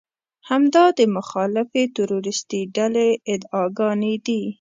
همدا 0.49 0.85
د 0.99 0.99
مخالفې 1.15 1.83
تروريستي 1.95 2.61
ډلې 2.75 3.09
ادعاګانې 3.33 4.13
دي. 4.25 4.41